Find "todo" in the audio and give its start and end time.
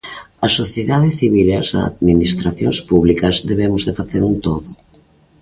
4.45-4.67